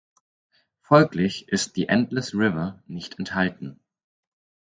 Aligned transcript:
Folglich 0.81 1.47
ist 1.49 1.75
"The 1.75 1.87
Endless 1.87 2.33
River" 2.33 2.81
nicht 2.87 3.19
enthalten. 3.19 3.79